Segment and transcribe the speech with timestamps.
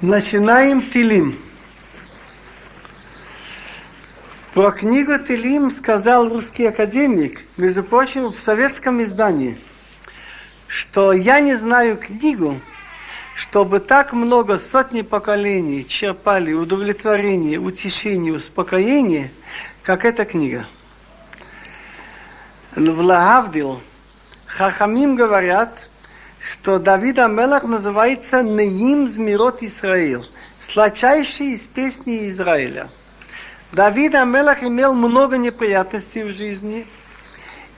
[0.00, 1.36] Начинаем Тилим.
[4.54, 9.58] Про книгу Тилим сказал русский академик, между прочим, в советском издании,
[10.68, 12.60] что я не знаю книгу,
[13.34, 19.32] чтобы так много сотни поколений черпали удовлетворение, утешение, успокоение,
[19.82, 20.64] как эта книга.
[22.76, 23.80] В Лагавдил
[24.46, 25.90] Хахамим говорят,
[26.50, 30.24] что Давида Амелах называется Неим Змирот Исраил,
[30.60, 32.88] сладчайший из песни Израиля.
[33.72, 36.86] Давид Амелах имел много неприятностей в жизни,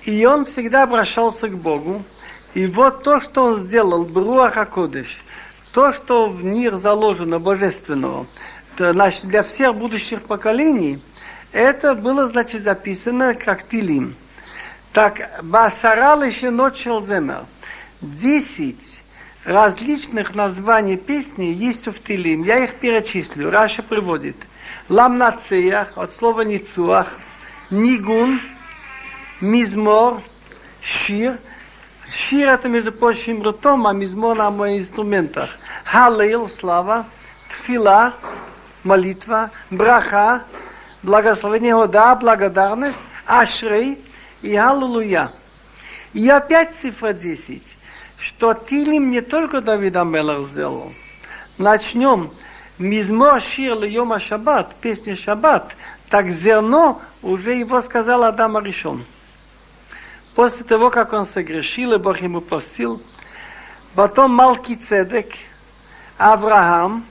[0.02, 2.02] и он всегда обращался к Богу.
[2.54, 5.22] И вот то, что он сделал, Бруаха Акодыш,
[5.72, 8.26] то, что в мир заложено божественного,
[8.78, 11.02] значит, для всех будущих поколений,
[11.52, 14.14] это было, значит, записано как Тилим.
[14.92, 17.44] Так, Басарал еще ночил земель.
[18.00, 19.02] 10
[19.44, 22.42] различных названий песни есть у Втилим.
[22.42, 23.50] Я их перечислю.
[23.50, 24.36] Раша приводит.
[24.88, 27.18] Ламнацеях, от слова Ницуах,
[27.70, 28.40] Нигун,
[29.40, 30.22] Мизмор,
[30.80, 31.38] Шир.
[32.10, 35.50] Шир это, между прочим, ртом, а мизмор на моих инструментах.
[35.84, 37.06] Халил, слава,
[37.48, 38.14] Тфила,
[38.82, 40.42] молитва, Браха,
[41.02, 44.02] благословение, Года благодарность, Ашрей
[44.42, 45.30] и Аллилуйя.
[46.14, 47.76] И опять цифра 10
[48.20, 50.92] что Тилим не только Давид Амелах сделал.
[51.58, 52.30] Начнем.
[52.78, 55.76] Мизмор Шир Йома Шаббат, песня Шаббат,
[56.08, 59.04] так зерно уже его сказал Адам Аришон.
[60.34, 63.02] После того, как он согрешил, и Бог ему простил,
[63.94, 65.26] потом Малки Цедек,
[66.16, 67.04] Авраам,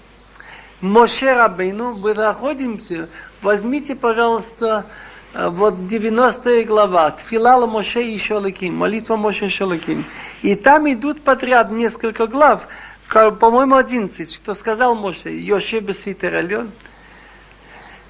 [0.81, 3.07] Моше Рабейну, мы находимся,
[3.43, 4.85] возьмите, пожалуйста,
[5.33, 10.03] вот 90 глава, Тфилала Моше и Шолаким, молитва Моше и Шолаким.
[10.41, 12.67] И там идут подряд несколько глав,
[13.07, 16.71] по-моему, 11, что сказал Моше, Йоше Беситер Ален.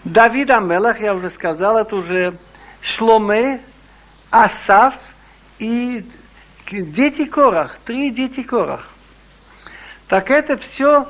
[0.06, 2.38] Давид Амелах, я уже сказал, это уже
[2.82, 3.60] Шломе,
[4.32, 4.94] Асав
[5.60, 6.06] и
[6.72, 8.88] дети Корах, три дети Корах.
[10.08, 11.06] Так это все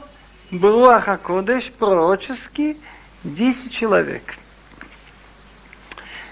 [0.49, 2.77] Бруаха Кодеш, пророческий,
[3.23, 4.38] 10 человек.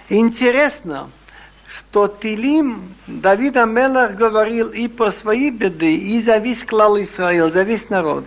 [0.09, 1.09] Интересно,
[1.67, 7.63] что Тилим Давид Амелах говорил и про свои беды, и за весь клал Израил, за
[7.63, 8.23] весь народ.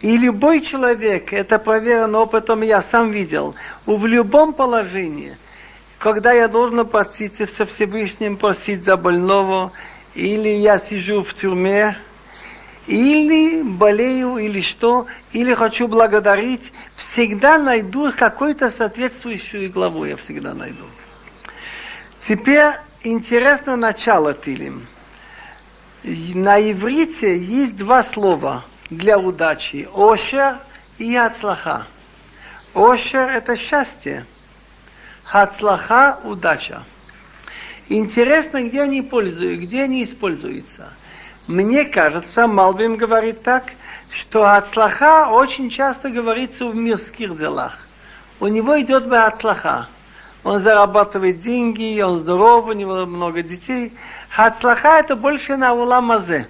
[0.00, 5.36] И любой человек, это проверено опытом, я сам видел, в любом положении,
[5.98, 9.72] когда я должен проситься со Всевышним, просить за больного,
[10.14, 11.98] или я сижу в тюрьме,
[12.86, 20.84] или болею, или что, или хочу благодарить, всегда найду какую-то соответствующую главу, я всегда найду.
[22.18, 24.86] Теперь интересно начало Тилим.
[26.04, 29.88] На иврите есть два слова для удачи.
[29.94, 30.58] Ошер
[30.98, 31.86] и Ацлаха.
[32.74, 34.26] Ошер– это счастье.
[35.24, 36.82] Хацлаха– удача.
[37.88, 40.88] Интересно, где они пользуются, где они используются.
[41.46, 43.64] Мне кажется, Малбим говорит так,
[44.10, 47.86] что Ацлаха очень часто говорится в мирских делах.
[48.40, 49.88] У него идет бы Ацлаха
[50.44, 53.92] он зарабатывает деньги, он здоров, у него много детей.
[54.28, 56.46] Хацлаха это больше на уламазе.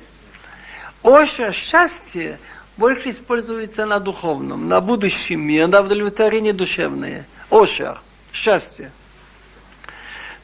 [1.05, 2.38] Оша, счастье,
[2.77, 7.25] больше используется на духовном, на будущем мире, на удовлетворение душевное.
[7.50, 7.99] Оша,
[8.32, 8.91] счастье.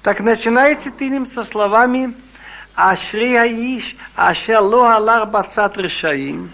[0.02, 2.14] Так начинается тынем со словами
[2.76, 6.50] Ашри Аиш, Аша Ло Алар Бацат Решаим,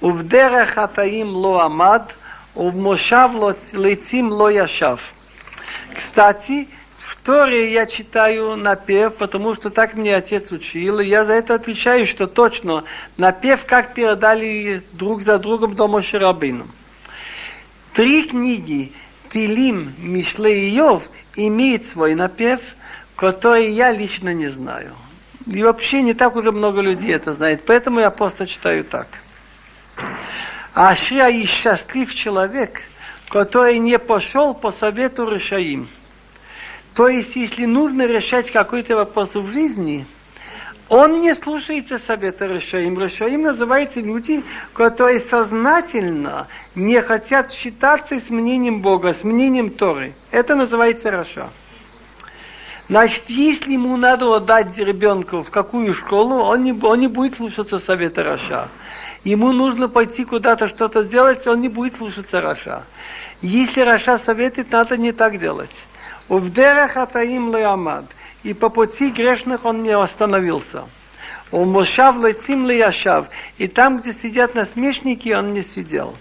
[0.00, 2.14] Увдера Хатаим Ло Амад,
[2.54, 3.32] Увмошав
[3.74, 5.12] Лецим Ло Яшав.
[5.96, 11.32] Кстати, в Торе я читаю напев, потому что так мне отец учил, и я за
[11.34, 12.84] это отвечаю, что точно
[13.16, 16.66] напев, как передали друг за другом до Мошерабину.
[17.92, 18.92] Три книги
[19.30, 21.04] Тилим, Мишле и Йов
[21.36, 22.60] имеют свой напев,
[23.16, 24.94] который я лично не знаю.
[25.46, 29.08] И вообще не так уже много людей это знает, поэтому я просто читаю так.
[30.72, 32.82] Ашия и счастлив человек–
[33.32, 35.88] который не пошел по совету Решаим.
[36.92, 40.04] То есть, если нужно решать какой-то вопрос в жизни,
[40.90, 43.00] он не слушается совета Решаим.
[43.00, 44.44] Решаим называется люди,
[44.74, 50.12] которые сознательно не хотят считаться с мнением Бога, с мнением Торы.
[50.30, 51.48] Это называется Раша.
[52.90, 57.78] Значит, если ему надо отдать ребенка в какую школу, он не, он не будет слушаться
[57.78, 58.68] совета Раша.
[59.24, 62.82] Ему нужно пойти куда-то что-то сделать, он не будет слушаться Раша.
[63.42, 65.84] Если Раша советует, надо не так делать.
[66.28, 68.04] Увдерах атаим леамад.
[68.44, 70.84] И по пути грешных он не остановился.
[71.50, 73.26] У Мошав лецим яшав.
[73.58, 76.16] И там, где сидят насмешники, он не сидел.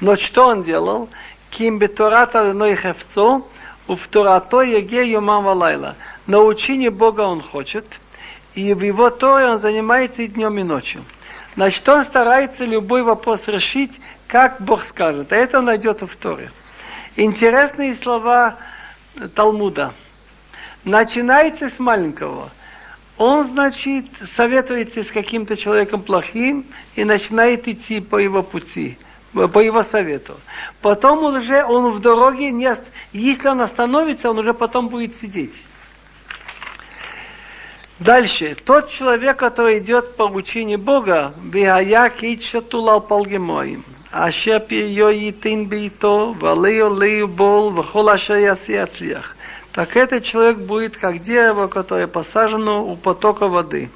[0.00, 1.08] Но что он делал?
[1.50, 3.44] Ким бетурата ной хевцо,
[3.88, 5.96] у вторато еге юмам валайла.
[6.26, 7.84] На учение Бога он хочет,
[8.54, 11.04] и в его Торе он занимается и днем, и ночью.
[11.56, 15.32] Значит, он старается любой вопрос решить, как Бог скажет.
[15.32, 16.50] А это он найдет в Торе.
[17.16, 18.56] Интересные слова
[19.34, 19.92] Талмуда.
[20.84, 22.50] Начинайте с маленького.
[23.18, 28.96] Он, значит, советуется с каким-то человеком плохим и начинает идти по его пути,
[29.32, 30.36] по его совету.
[30.80, 32.72] Потом он уже, он в дороге, не,
[33.12, 35.62] если он остановится, он уже потом будет сидеть.
[37.98, 38.56] Дальше.
[38.64, 43.84] Тот человек, который идет по учению Бога, вихая китша тулал полгемоим.
[44.11, 49.35] אשר פריו ייתן בעיתו, ועליהו лею бол, вахол אשר יעשה יצליח.
[49.75, 53.89] Так этот человек будет как дерево, которое посажено у потока воды,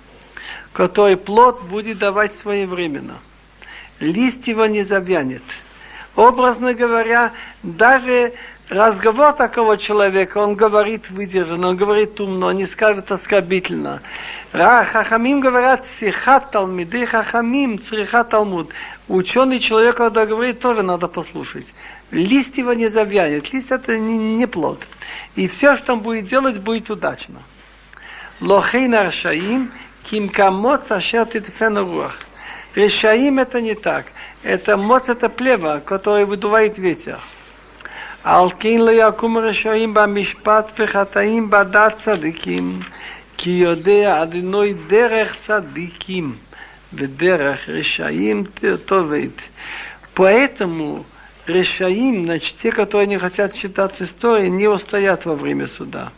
[0.74, 3.16] который плод будет давать своевременно.
[4.02, 5.44] Лист его не завянет.
[6.18, 7.32] Образно говоря,
[7.64, 8.34] даже
[8.68, 14.02] разговор такого человека, он говорит выдержанно, он говорит умно, он не скажет оскорбительно.
[14.52, 18.70] Хахамим говорят, сихат талмиды хахамим, црихат талмуд.
[19.08, 21.74] Ученый человек, когда говорит, тоже надо послушать.
[22.12, 23.52] Лист его не завянет.
[23.52, 24.82] Лист это не, не плод.
[25.36, 27.40] И все, что он будет делать, будет удачно.
[28.40, 29.72] Лохейн аршаим,
[30.04, 32.20] ким камоц ашер титфен руах.
[32.76, 34.06] Решаим это не так.
[34.44, 37.20] Это моц это плева, которое выдувает ветер.
[38.24, 42.80] על כן לא יקום רשעים במשפט וחטאים בדת צדיקים,
[43.38, 46.36] כי יודע אדינוי דרך צדיקים
[46.95, 49.39] бедерах решаим тиртовит.
[50.15, 51.05] Поэтому
[51.47, 56.13] решаим, значит, те, которые не хотят считаться историей, не устоят во время суда.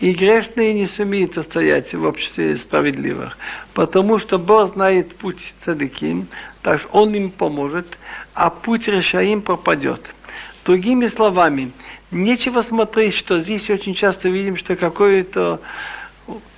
[0.00, 3.38] И грешные не сумеют устоять в обществе справедливых,
[3.74, 6.26] потому что Бог знает путь цадыким,
[6.62, 7.86] так что Он им поможет,
[8.34, 10.14] а путь решаим пропадет.
[10.64, 11.70] Другими словами,
[12.10, 15.60] нечего смотреть, что здесь очень часто видим, что какое-то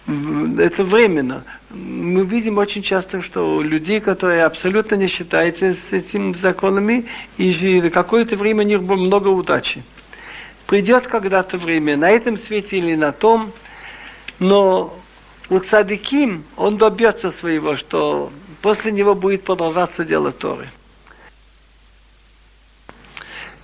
[0.07, 1.45] это временно.
[1.77, 7.07] Мы видим очень часто, что людей, которые абсолютно не считаются с этими законами,
[7.37, 9.83] и какое-то время у них было много удачи.
[10.67, 13.53] Придет когда-то время, на этом свете или на том,
[14.39, 14.99] но
[15.51, 18.33] у цадиким он добьется своего, что
[18.63, 20.69] после него будет продолжаться дело Торы.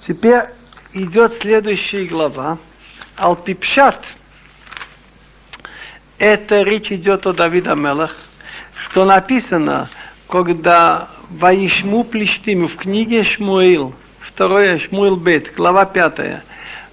[0.00, 0.43] Теперь
[0.93, 2.59] идет следующая глава.
[3.17, 4.05] Алпипшат.
[6.22, 8.16] Это речь идет о Давида Мелах,
[8.76, 9.90] что написано,
[10.28, 16.44] когда Ваишму Плештим в книге Шмуил, второе Шмуил Бет, глава пятая.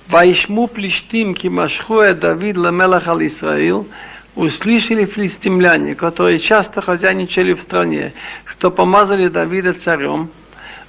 [0.08, 3.88] Ваишму Плештим Кимашхуя Давид Ламелах Ал Исраил,
[4.34, 8.14] услышали филистимляне, которые часто хозяйничали в стране,
[8.46, 10.32] что помазали Давида царем,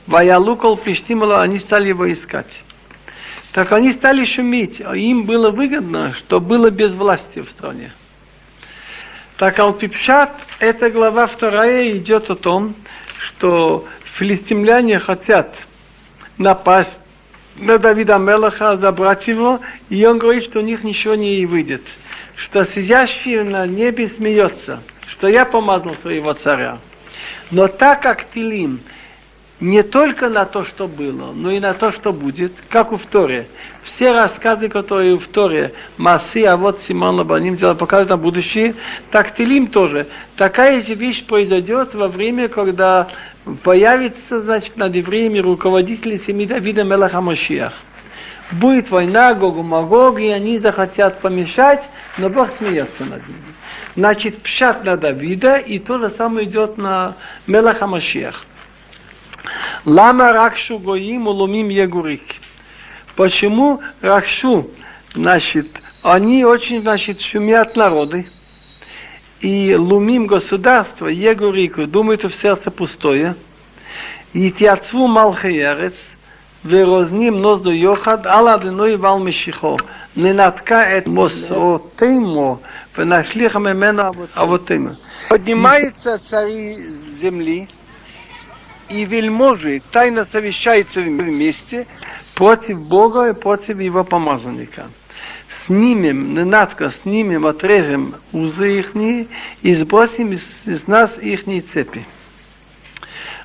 [0.07, 2.63] Ваялукал Плештимала, они стали его искать.
[3.53, 7.93] Так они стали шуметь, а им было выгодно, что было без власти в стране.
[9.41, 12.75] Так Алпипшат, эта глава вторая идет о том,
[13.19, 13.87] что
[14.19, 15.57] филистимляне хотят
[16.37, 17.01] напасть
[17.57, 21.81] на Давида Мелаха, забрать его, и он говорит, что у них ничего не выйдет.
[22.37, 26.77] Что сидящий на небе смеется, что я помазал своего царя.
[27.51, 28.81] Но так как Тилим
[29.61, 33.47] не только на то, что было, но и на то, что будет, как у Торе.
[33.85, 38.75] Все рассказы, которые в Торе, Маси, а вот Симон Лабаним делал, показывают на будущее,
[39.11, 40.09] так Телим тоже.
[40.37, 43.09] Такая же вещь произойдет во время, когда
[43.63, 47.75] появится, значит, над евреями руководители семьи Давида Мелаха Машиах.
[48.53, 51.89] Будет война, Гогу Магог, и они захотят помешать,
[52.19, 53.41] но Бог смеется над ними.
[53.95, 57.15] Значит, пшат на Давида, и то же самое идет на
[57.47, 58.45] Мелаха Машиах.
[59.85, 62.23] Лама ракшу гоим улумим ягурик.
[63.17, 64.67] Почему ракшу,
[65.15, 65.69] значит,
[66.03, 68.29] они очень, значит, шумят народы,
[69.41, 73.37] и лумим государство, егурику, думают в сердце пустое,
[74.33, 75.95] и тяцву малхаярец,
[76.63, 79.79] верозним нозду йохад, аладиной вал мешихо,
[80.15, 82.61] не натка эт мосотеймо,
[82.97, 84.91] венашлиха мемена авотеймо.
[84.91, 86.77] А Поднимаются цари
[87.21, 87.69] земли,
[88.91, 91.87] и вельможи тайно совещаются вместе
[92.35, 94.89] против Бога и против Его помазанника.
[95.49, 98.95] Снимем, ненадко снимем, отрежем узы их
[99.63, 102.05] и сбросим из, из нас их цепи.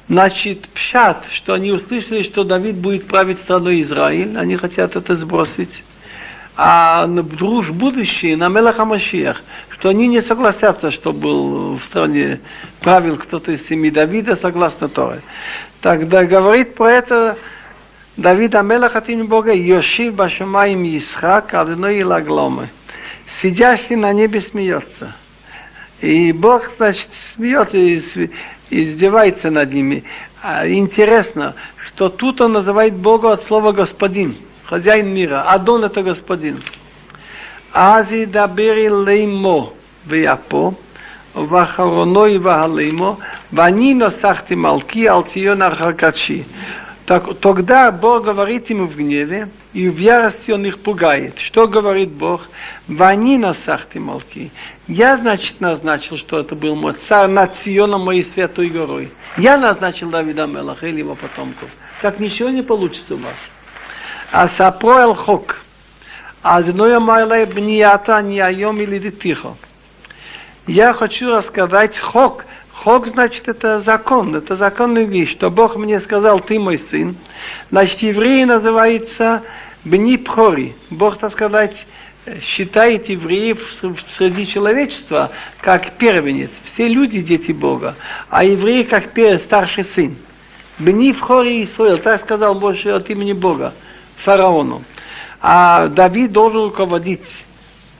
[0.07, 5.83] Значит, пшат, что они услышали, что Давид будет править страной Израиль, они хотят это сбросить
[6.57, 12.39] а друж будущее, на Мелаха Машиях, что они не согласятся, что был в стране
[12.79, 15.21] правил кто-то из семьи Давида, согласно Торе.
[15.81, 17.37] Тогда говорит про это
[18.15, 22.69] Давид Амелах от имени Бога, Йошив Башумаим Исхак, одной лагломы.
[23.41, 25.13] Сидящий на небе смеется.
[25.99, 28.01] И Бог, значит, смеется и
[28.69, 30.05] издевается над ними.
[30.41, 36.61] А интересно, что тут он называет Бога от слова «господин», хозяин мира, Адон это господин.
[37.73, 39.73] Ази дабери леймо
[40.05, 40.75] вияпо,
[41.33, 43.17] вахароно и вахалеймо,
[43.51, 46.45] ванина сахти малки алтион архакачи.
[47.05, 51.37] Так, тогда Бог говорит ему в гневе, и в ярости он их пугает.
[51.37, 52.47] Что говорит Бог?
[52.87, 53.55] Вани на
[53.95, 54.51] молки.
[54.87, 59.11] Я, значит, назначил, что это был мой царь над Сионом, моей святой горой.
[59.37, 61.69] Я назначил Давида Мелаха или его потомков.
[62.01, 63.35] Так ничего не получится у вас.
[64.37, 65.61] А сапроэл хок.
[66.41, 69.55] Одной майлай бнията не айом или тихо.
[70.67, 76.41] Я хочу рассказать хок, Хок значит это закон, это законная вещь, что Бог мне сказал,
[76.41, 77.15] ты мой сын.
[77.71, 79.41] Значит, евреи называется
[79.85, 80.75] Бни Пхори.
[80.89, 81.87] Бог, так сказать,
[82.41, 83.59] считает евреев
[84.17, 86.61] среди человечества как первенец.
[86.65, 87.95] Все люди дети Бога,
[88.29, 90.17] а евреи как старший сын.
[90.77, 93.73] Бни Пхори Исраил, так сказал Боже от имени Бога,
[94.17, 94.83] фараону.
[95.41, 97.43] А Давид должен руководить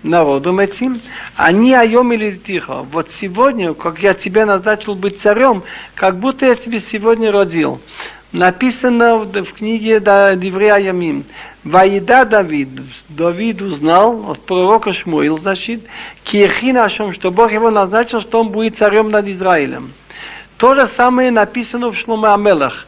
[0.05, 1.01] народом этим,
[1.35, 2.85] они айом или тихо.
[2.91, 5.63] Вот сегодня, как я тебя назначил быть царем,
[5.95, 7.81] как будто я тебя сегодня родил.
[8.31, 11.25] Написано в, в книге Диврея Ямим.
[11.63, 12.69] Ваида Давид,
[13.09, 15.81] Давид узнал от пророка Шмуил, значит,
[16.23, 19.91] Кирхина Ашом, что Бог его назначил, что он будет царем над Израилем.
[20.57, 22.85] То же самое написано в Шломе Амелах.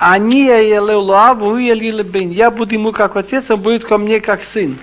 [0.00, 4.78] Они я буду ему как отец, он будет ко мне как сын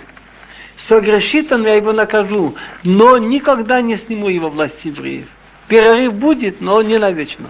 [0.87, 5.27] согрешит он, я его накажу, но никогда не сниму его власть евреев.
[5.67, 7.49] Перерыв будет, но не навечно.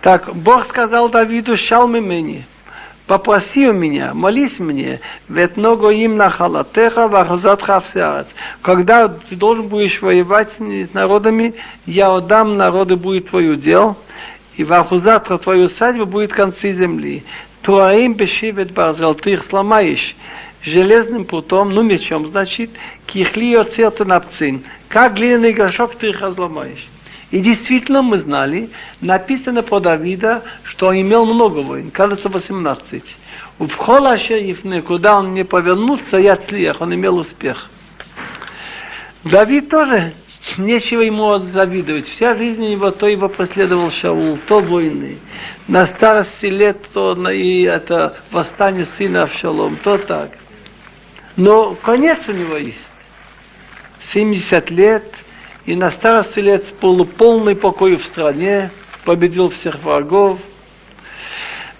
[0.00, 2.46] Так, Бог сказал Давиду, шал мимени,
[3.06, 8.28] попроси у меня, молись мне, ведь много им на халатеха, вахазатха всеарец.
[8.62, 11.54] Когда ты должен будешь воевать с народами,
[11.84, 13.96] я отдам народы будет твое дел,
[14.58, 17.22] и вахузатра твою усадьбу будет концы земли.
[17.62, 20.16] Туаим бешивет барзел, ты их сломаешь,
[20.62, 22.70] железным путом, ну мечом, значит,
[23.06, 24.64] кихли оцерта напцин.
[24.88, 26.86] Как глиняный горшок ты их разломаешь.
[27.30, 33.02] И действительно мы знали, написано про Давида, что он имел много войн, кажется 18.
[33.58, 37.68] В Холаше Ифне, куда он не повернулся, я цлиях, он имел успех.
[39.24, 40.14] Давид тоже
[40.56, 42.06] нечего ему завидовать.
[42.06, 45.18] Вся жизнь его то его преследовал Шаул, то войны.
[45.66, 50.30] На старости лет то на, и это восстание сына Авшалом, то так.
[51.36, 52.76] Но конец у него есть.
[54.12, 55.04] 70 лет,
[55.66, 58.70] и на старости лет полный покой в стране,
[59.04, 60.38] победил всех врагов.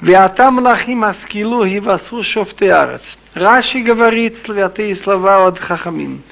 [0.00, 3.02] Веатам лахим аскилу и васу шофтеарец.
[3.38, 6.22] Раши говорит святые слова от Хахамин,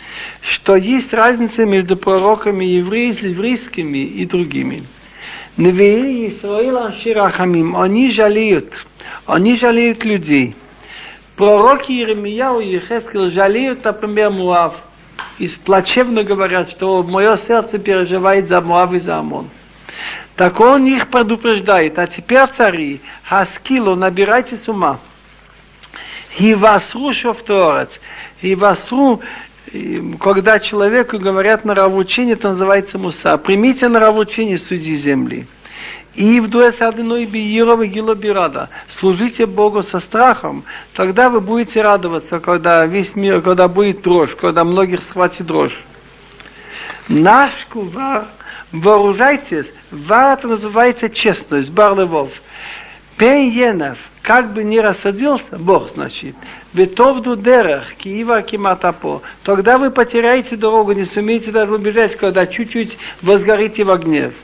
[0.42, 4.84] что есть разница между пророками еврейскими и другими.
[5.56, 8.86] Невеи Исраил Анширахамим, они жалеют,
[9.26, 10.54] они жалеют людей–
[11.36, 14.74] Пророки Иеремияу и Ехескел жалеют, например, Муав.
[15.38, 19.50] И плачевно говорят, что мое сердце переживает за Муав и за Амон.
[20.34, 21.98] Так он их предупреждает.
[21.98, 24.98] А теперь, цари, Хаскилу, набирайте с ума.
[26.38, 27.90] И васру шофторец.
[28.42, 29.20] И васру,
[30.20, 33.36] когда человеку говорят на равучение, это называется муса.
[33.38, 35.46] Примите на равучение судьи земли.
[36.14, 38.70] И в дуэсадиной биирова гило бирада.
[38.98, 40.64] Служите Богу со страхом,
[40.94, 45.78] тогда вы будете радоваться, когда весь мир, когда будет дрожь, когда многих схватит дрожь.
[47.08, 48.28] Наш кувар,
[48.72, 52.30] вооружайтесь, вар это называется честность, барлевов.
[53.18, 53.94] Пен
[54.26, 56.34] как бы не рассадился, Бог значит,
[56.72, 59.22] Ветовду дерах, киива киматапо.
[59.44, 64.34] Тогда вы потеряете дорогу, не сумеете даже убежать, когда чуть-чуть возгорите в гнев.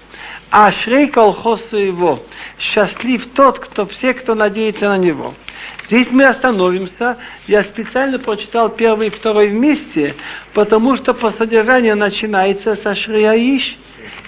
[0.51, 2.21] Ашрей колхозу его.
[2.61, 5.35] Счастлив тот, кто все, кто надеется на него.
[5.89, 7.17] Здесь мы остановимся.
[7.49, 10.15] Я специально прочитал первый и второй вместе,
[10.55, 13.77] потому что по содержанию начинается с Ашрияиш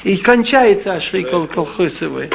[0.02, 2.30] и кончается Ашрей колхозовый.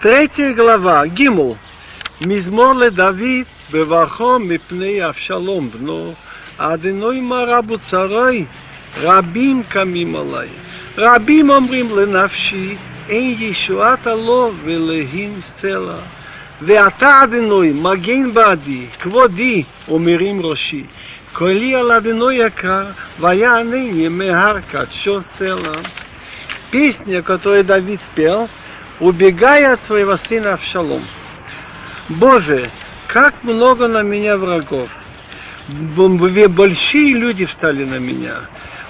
[0.00, 1.56] Третья глава, Гимул.
[2.20, 6.14] מזמור Давид בברכו מפני אבשלום בנו,
[6.58, 8.44] אדינוי מרבו צרי,
[9.00, 10.48] רבים קמים עלי.
[10.98, 12.76] רבים אומרים לנפשי,
[13.08, 15.98] אין ישועת הלא ולהים סלע.
[16.62, 20.84] ואתה אדינוי, מגן בעדי, כבודי, ומרים ראשי.
[21.32, 22.84] קולי על אדינוי יקר,
[23.20, 25.82] ויענני מהר קדשו סלע.
[26.72, 28.48] Песня, которую Давид пел,
[28.99, 31.03] убегая от своего сына Авшалом.
[32.09, 32.71] Боже,
[33.07, 34.89] как много на меня врагов.
[35.67, 38.35] Большие люди встали на меня.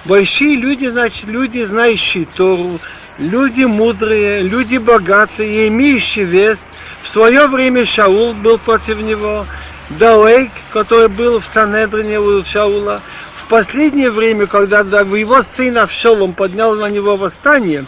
[0.06, 2.80] Большие люди, значит, люди, знающие Тору,
[3.18, 6.60] люди мудрые, люди богатые, имеющие вес.
[7.04, 9.46] В свое время Шаул был против него,
[9.90, 13.02] Даойк, который был в Санедрине у Шаула.
[13.44, 17.86] В последнее время, когда его сын Авшолом поднял на него восстание,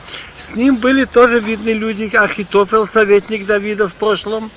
[0.49, 4.49] с ним были тоже видны люди, Ахитофел, советник Давида в прошлом.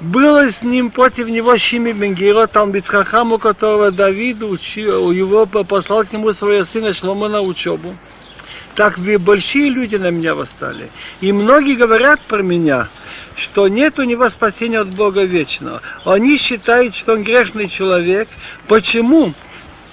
[0.00, 6.04] Было с ним против него Шими Бенгиро, Талмит Хахам, у которого Давид учил, его послал
[6.04, 7.94] к нему своего сына Шлома на учебу.
[8.74, 10.90] Так большие люди на меня восстали.
[11.20, 12.88] И многие говорят про меня,
[13.36, 15.80] что нет у него спасения от Бога вечного.
[16.04, 18.28] Они считают, что он грешный человек.
[18.68, 19.34] Почему?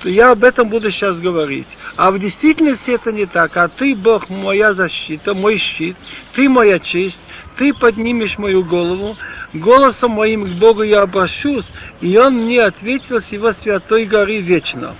[0.03, 1.67] Я об этом буду сейчас говорить.
[1.97, 3.55] А в действительности это не так.
[3.55, 5.95] А ты, Бог, моя защита, мой щит,
[6.33, 7.19] ты моя честь,
[7.57, 9.15] ты поднимешь мою голову,
[9.53, 11.65] голосом моим к Богу я обращусь,
[12.01, 14.95] и он мне ответил с его святой горы вечно.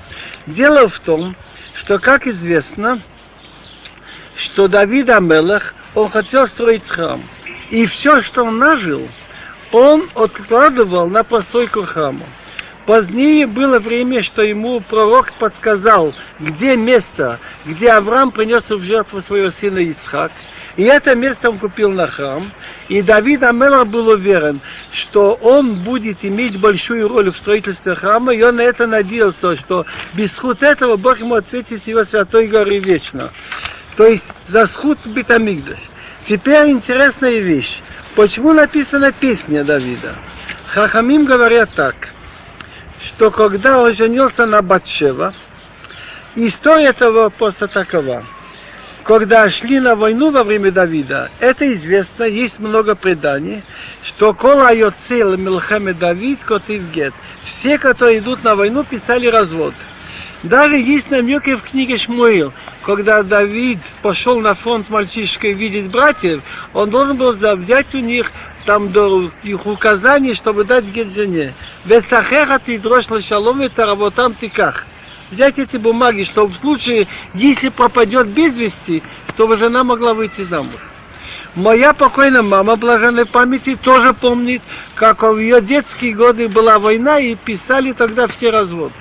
[0.47, 1.35] Дело в том,
[1.73, 3.01] что, как известно,
[4.37, 7.21] что Давид Амелах, он хотел строить храм.
[7.71, 9.07] И все, что он нажил,
[9.71, 12.25] он откладывал на постройку храма.
[12.85, 19.49] Позднее было время, что ему пророк подсказал, где место, где Авраам принес в жертву своего
[19.49, 20.31] сына Ицхак.
[20.77, 22.51] И это место он купил на храм.
[22.87, 24.59] И Давид Амелах был уверен,
[24.91, 29.85] что он будет иметь большую роль в строительстве храма, и он на это надеялся, что
[30.13, 33.31] без сход этого Бог ему ответит с его святой горы вечно.
[33.97, 35.79] То есть за сход Битамигдаш.
[36.27, 37.81] Теперь интересная вещь.
[38.15, 40.15] Почему написана песня Давида?
[40.67, 41.95] Хахамим говорят так–
[43.05, 45.33] что когда он женился на Батшева,
[46.35, 48.23] история этого просто такова.
[49.03, 53.61] Когда шли на войну во время Давида, это известно, есть много преданий,
[54.03, 57.13] что Кола Йоцел Милхаме Давид Котив Гет.
[57.45, 59.75] Все, которые идут на войну, писали развод.
[60.41, 66.41] Даже есть намеки в книге Шмуил, когда Давид пошел на фронт мальчишкой видеть братьев,
[66.73, 68.31] он должен был взять у них
[68.65, 71.53] там до их указаний, чтобы дать гет жене.
[71.85, 74.85] Весахеха ты дрожь шалом это работам тиках.
[75.31, 80.81] Взять эти бумаги, чтобы в случае, если пропадет без вести, чтобы жена могла выйти замуж.
[81.55, 84.61] Моя покойная мама блаженной памяти тоже помнит,
[84.93, 88.93] как в ее детские годы была война и писали тогда все разводы.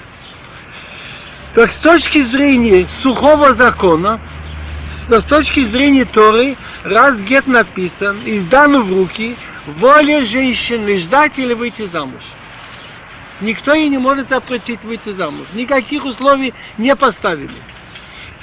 [1.55, 4.21] Так с точки зрения сухого закона,
[5.03, 11.87] с точки зрения Торы, раз гет написан, издан в руки, воля женщины ждать или выйти
[11.87, 12.23] замуж.
[13.41, 15.47] Никто ей не может запретить выйти замуж.
[15.55, 17.51] Никаких условий не поставили.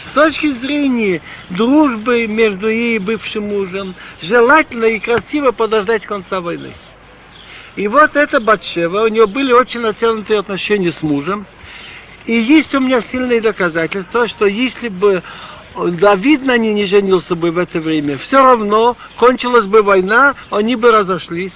[0.05, 6.73] С точки зрения дружбы между ей и бывшим мужем, желательно и красиво подождать конца войны.
[7.75, 11.45] И вот эта Батшева, у нее были очень натянутые отношения с мужем.
[12.25, 15.23] И есть у меня сильные доказательства, что если бы
[15.75, 20.75] Давид на ней не женился бы в это время, все равно кончилась бы война, они
[20.75, 21.53] бы разошлись.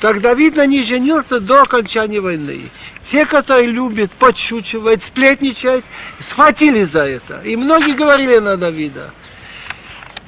[0.00, 2.70] Так Давид на ней женился до окончания войны.
[3.10, 5.84] Те, которые любят подшучивать, сплетничать,
[6.28, 7.40] схватили за это.
[7.44, 9.10] И многие говорили на Давида.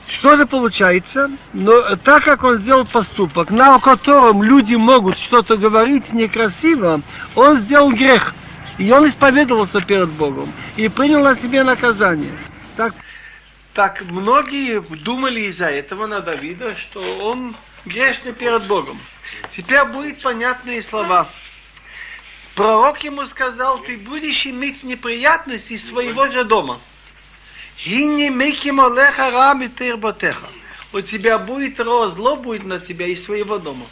[0.08, 1.30] Что же получается?
[1.52, 7.02] Но так как он сделал поступок, на котором люди могут что-то говорить некрасиво,
[7.34, 8.34] он сделал грех.
[8.78, 12.32] И он исповедовался перед Богом и принял на себе наказание.
[12.76, 12.94] Так,
[13.72, 19.00] так многие думали из-за этого на Давида, что он грешный перед Богом.
[19.50, 21.28] Теперь будут понятные слова.
[22.54, 26.80] Пророк ему сказал, ты будешь иметь неприятности своего же дома.
[30.92, 33.86] У тебя будет зло будет на тебя из своего дома.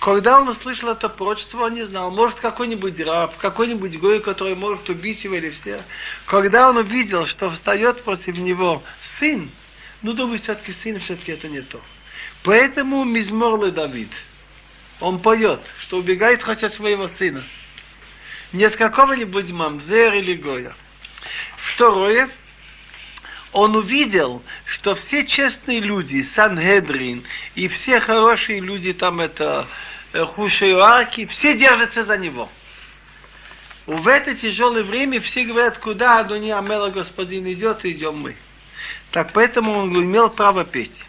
[0.00, 4.88] Когда он услышал это пророчество, он не знал, может какой-нибудь раб, какой-нибудь гой, который может
[4.88, 5.82] убить его или все.
[6.24, 9.50] Когда он увидел, что встает против него сын,
[10.02, 11.80] ну, думаю, все-таки сын, все-таки это не то.
[12.44, 14.10] Поэтому Мизморлы Давид,
[15.00, 17.42] он поет, что убегает хоть от своего сына.
[18.52, 20.74] Нет какого-нибудь мамзер или гоя.
[21.56, 22.30] Второе,
[23.52, 27.24] он увидел, что все честные люди, Сангедрин
[27.56, 29.66] и все хорошие люди, там это
[30.12, 32.48] Хушиоарки, все держатся за него.
[33.86, 38.36] В это тяжелое время все говорят, куда Адони Амела господин идет, идем мы.
[39.10, 41.04] Так поэтому он имел право петь.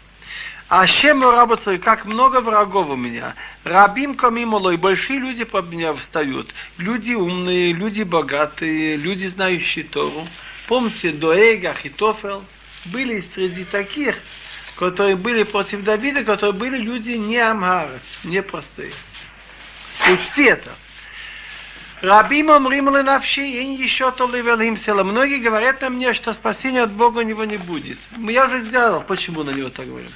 [0.68, 3.34] А чем работаю, как много врагов у меня.
[3.64, 6.54] Рабим камимолой, большие люди по меня встают.
[6.78, 10.28] Люди умные, люди богатые, люди, знающие Тору.
[10.68, 12.44] Помните, Доэга, Хитофел,
[12.84, 14.16] были среди таких,
[14.79, 18.93] которые были против Давида, которые были люди не амгарец, не простые.
[20.11, 20.75] Учти это.
[22.01, 25.03] Рабим омрим ленавши, и еще то левелим села.
[25.03, 27.97] Многие говорят на мне, что спасения от Бога у него не будет.
[28.17, 30.11] Я уже сделал, почему на него так говорим.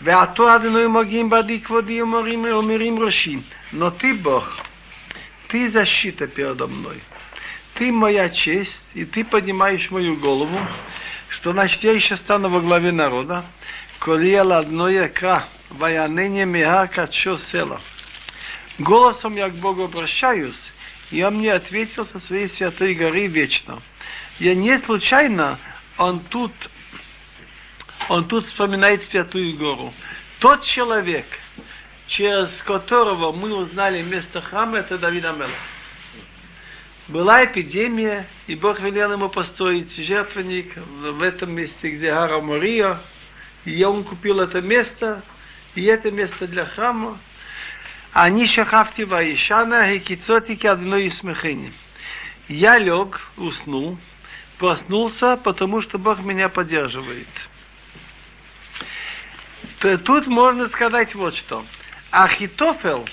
[0.00, 3.40] ועתו אדוני מגיעים בעדי כבודי ומרים ומרים ראשי.
[3.72, 4.58] Но ты, Бог,
[5.48, 7.02] ты защита передо мной.
[7.74, 10.58] Ты моя честь, и ты поднимаешь мою голову,
[11.28, 13.44] что значит я еще стану во главе народа.
[14.03, 17.79] Колия ладное кра, ваянение мега качо села.
[18.77, 20.65] Голосом я к Богу обращаюсь,
[21.09, 23.81] и он мне ответил со своей святой горы вечно.
[24.39, 25.57] Я не случайно,
[25.97, 26.51] он тут,
[28.09, 29.93] он тут вспоминает святую гору.
[30.39, 31.25] Тот человек,
[32.07, 35.51] через которого мы узнали место храма, это Давид Амелах.
[37.07, 42.99] Была эпидемия, и Бог велел ему построить жертвенник в этом месте, где Гара Мория,
[43.65, 45.21] и он купил это место,
[45.75, 47.17] и это место для храма.
[48.11, 51.71] Они шахавти ваишана, и кицотики одной смехини.
[52.47, 53.97] Я лег, уснул,
[54.57, 57.27] проснулся, потому что Бог меня поддерживает.
[60.05, 61.65] Тут можно сказать вот что.
[62.11, 63.07] Ахитофел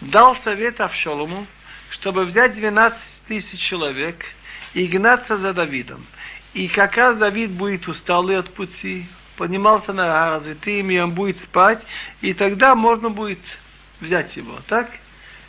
[0.00, 1.46] дал совет Авшолому,
[1.90, 4.26] чтобы взять 12 тысяч человек
[4.74, 6.04] и гнаться за Давидом.
[6.54, 9.06] И как раз Давид будет усталый от пути,
[9.40, 11.82] поднимался на развитым, и он будет спать,
[12.20, 13.38] и тогда можно будет
[13.98, 14.58] взять его.
[14.68, 14.90] Так?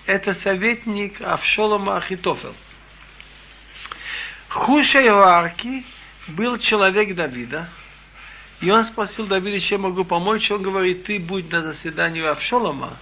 [0.06, 2.56] Это советник Авшолома Ахитофел.
[4.48, 5.86] Хуша Иоарки
[6.28, 7.68] был человек Давида,
[8.62, 10.50] и он спросил Давида, чем могу помочь.
[10.52, 12.94] Он говорит, ты будь на заседании Авшолома,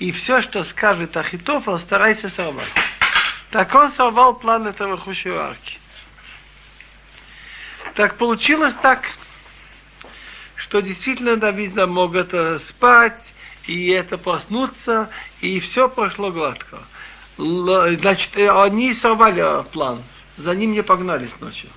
[0.00, 2.66] и все, что скажет Ахитофел, старайся сорвать.
[3.52, 5.78] Так он сорвал план этого Хушеварки.
[7.94, 9.04] Так получилось так,
[10.72, 13.34] что действительно, видно, могут э, спать,
[13.66, 15.10] и это проснуться,
[15.42, 16.78] и все прошло гладко.
[17.36, 20.02] Э, значит, э, они сорвали план,
[20.38, 21.68] за ним не погнались ночью.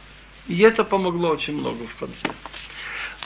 [0.48, 2.30] И это помогло очень много в конце.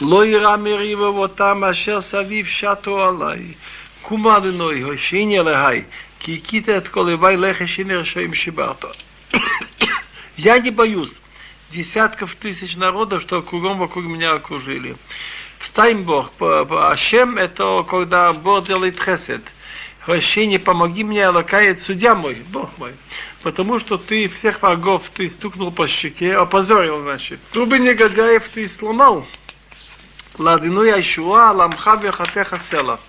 [0.01, 3.55] Лойра мирива вот там ашер савив шату алай.
[4.01, 5.85] Кумадной хошиня легай.
[6.17, 8.91] Кикита от колевай лехешине решаем шибарто.
[10.35, 11.13] Я не боюсь
[11.71, 14.95] десятков тысяч народов, что кругом вокруг меня окружили.
[16.03, 19.41] Бог, Ашем это когда Бог делает хесед.
[20.01, 22.93] Хощение, помоги мне, Алакает, судья мой, Бог мой.
[23.43, 27.39] Потому что ты всех врагов, ты стукнул по щеке, опозорил, значит.
[27.51, 29.25] Трубы негодяев ты сломал.
[30.37, 32.99] Ладину Яшуа, Ламха Вехатеха Села.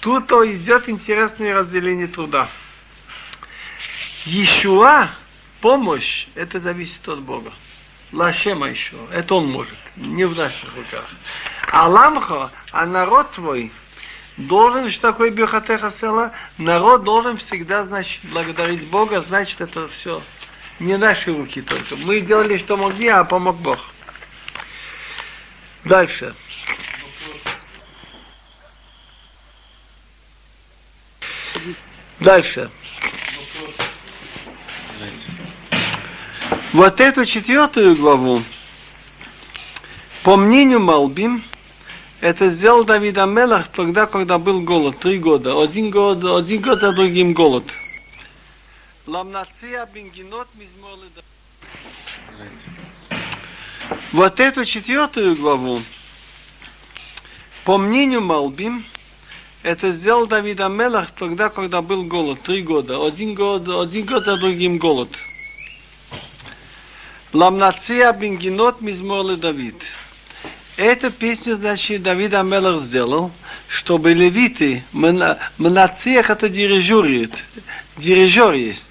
[0.00, 2.48] Тут идет интересное разделение труда.
[4.24, 5.10] Ишуа,
[5.60, 7.52] помощь, это зависит от Бога.
[8.12, 11.10] Лашема еще, это он может, не в наших руках.
[11.72, 13.72] А ламха, а народ твой,
[14.36, 20.22] должен, что такое Бехатеха Села, народ должен всегда, значит, благодарить Бога, значит, это все
[20.78, 21.96] не наши руки только.
[21.96, 23.78] Мы делали, что могли, а помог Бог.
[25.84, 26.34] Дальше.
[32.20, 32.70] Дальше.
[36.72, 38.42] Вот эту четвертую главу,
[40.22, 41.42] по мнению Малбим,
[42.20, 45.60] это сделал Давид Амелах тогда, когда был голод, три года.
[45.60, 47.64] Один год, один год, а другим голод.
[54.12, 55.80] Вот эту четвертую главу,
[57.64, 58.84] по мнению Малбим,
[59.62, 63.04] это сделал Давид Амелах тогда, когда был голод, три года.
[63.04, 65.10] Один год, один год, а другим голод.
[67.32, 69.76] Ламнация бенгинот мизмолы Давид.
[70.76, 73.30] Эта песня, значит, Давид Амелах сделал,
[73.66, 77.32] чтобы левиты, мнацех это дирижуриет,
[77.96, 78.84] дирижер есть.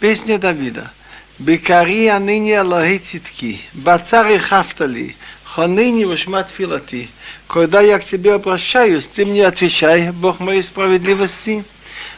[0.00, 0.90] Песня Давида.
[1.38, 7.08] Бекари аныни Аллахи цитки, бацари хафтали, ханыни вашмат филати.
[7.46, 11.64] Когда я к тебе обращаюсь, ты мне отвечай, Бог моей справедливости.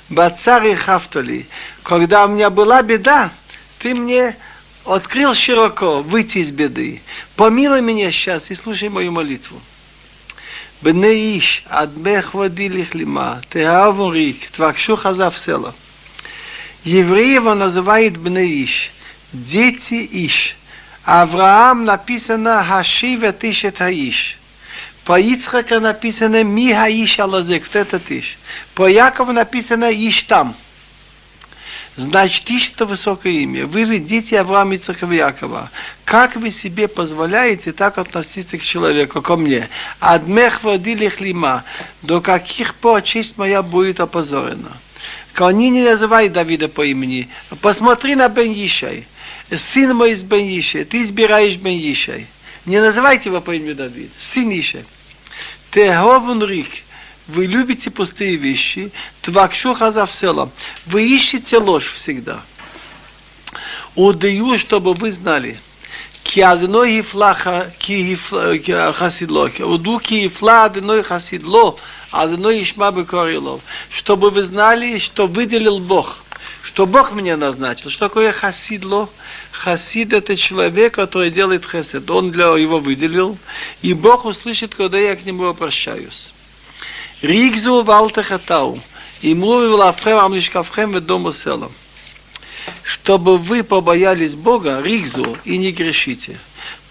[0.09, 1.48] Бацари хафтали,
[1.83, 3.31] когда у меня была беда,
[3.79, 4.37] ты мне
[4.85, 7.03] открыл широко, выйти из беды.
[7.37, 9.61] Помилуй меня сейчас и слушай мою молитву.
[10.81, 15.75] Бнеиш иш, адбех водилих лима, теаву рик, твакшу хазав села.
[16.85, 18.90] Евреева называет бне иш,
[19.33, 20.57] дети иш.
[21.05, 24.37] Авраам написано хашива тишет хаиш.
[25.05, 28.38] По Ицхака написано ми иш алазек, вот этот иш.
[28.75, 30.57] По Якову написано иш там.
[31.96, 33.66] Значит, ищет высокое имя.
[33.66, 35.70] Вы же дети Авраама, Ицхака и Якова.
[36.07, 39.68] Как вы себе позволяете так относиться к человеку, ко мне?
[40.00, 41.64] Адмех водили хлима.
[42.00, 44.72] До каких пор честь моя будет опозорена?
[45.35, 47.28] Они не называют Давида по имени.
[47.61, 49.07] Посмотри на Бен Ишай.
[49.55, 50.85] Сын мой из Бен Ишай.
[50.85, 52.26] Ты избираешь Бен Ишай.
[52.64, 54.11] Не называйте его по имени Давид.
[54.18, 54.85] Сын Ишай.
[55.70, 56.68] Теховун рик.
[57.27, 58.91] Вы любите пустые вещи.
[59.21, 60.49] Твакшу хазавсела.
[60.86, 62.41] Вы ищете ложь всегда.
[63.95, 65.60] Удаю, чтобы вы знали.
[66.30, 67.34] כי אדוני הפלא
[68.91, 71.75] חסיד לו, הודו כי הפלא אדוני חסיד לו,
[72.12, 73.62] אדוני ישמע בקור אלוב.
[73.89, 76.19] Чтобы вы знали, что выделил Бог,
[76.63, 77.89] что Бог меня назначил.
[77.89, 79.10] Что такое хасидло?
[79.51, 82.10] Хасид это человек, который делает хесед.
[82.10, 83.38] Он для его выделил,
[83.82, 86.32] и Бог услышит, когда я к нему обращаюсь.
[87.22, 88.80] Ригзу валтахатау.
[89.22, 91.72] И млuvил Афрем Амлишкавхем ведому селом
[92.82, 96.38] чтобы вы побоялись Бога, ригзу, и не грешите.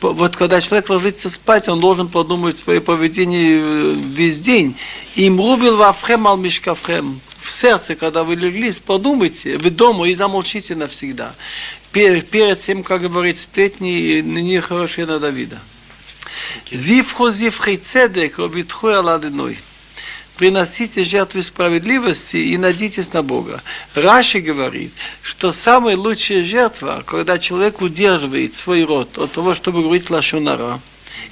[0.01, 4.75] Вот когда человек ложится спать, он должен подумать свое поведение весь день.
[5.15, 7.21] Им рубил вафхем ал мишкавхем.
[7.43, 11.33] В сердце, когда вы легли, подумайте, вы дома и замолчите навсегда.
[11.91, 15.59] Перед тем, как говорить сплетни, нехорошие на Давида.
[16.71, 19.57] Зивху зивхей цедек, обитху аладиной
[20.41, 23.61] приносите жертвы справедливости и надейтесь на Бога.
[23.93, 30.09] Раши говорит, что самая лучшая жертва, когда человек удерживает свой род от того, чтобы говорить
[30.09, 30.79] лашонара,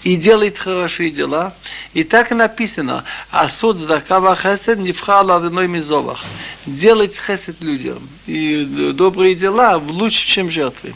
[0.03, 1.55] и делает хорошие дела.
[1.95, 6.23] И так написано, а суд здакава хесед не вхала одной мизовах.
[6.67, 8.07] Делать хесед людям.
[8.27, 10.93] И добрые дела лучше, чем жертвы.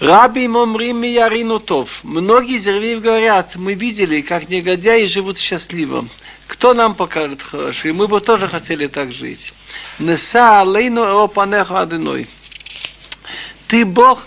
[0.00, 2.00] Раби Момрим Яринутов.
[2.02, 6.04] Многие из говорят, мы видели, как негодяи живут счастливо.
[6.46, 7.92] Кто нам покажет хороший?
[7.92, 9.52] Мы бы тоже хотели так жить.
[9.98, 12.28] Неса алейну опанеха адыной.
[13.66, 14.26] Ты, Бог,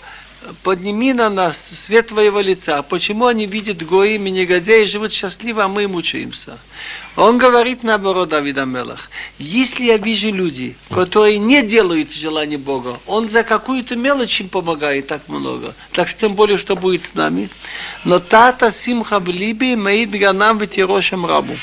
[0.62, 2.82] подними на нас свет твоего лица.
[2.82, 6.58] Почему они видят гоим и негодяи живут счастливо, а мы мучаемся?
[7.16, 13.28] Он говорит наоборот, Давид Амелах, если я вижу люди, которые не делают желание Бога, он
[13.28, 15.74] за какую-то мелочь им помогает так много.
[15.92, 17.48] Так тем более, что будет с нами.
[18.04, 21.56] Но тата симха в либи меид ганам ветирошем рабу.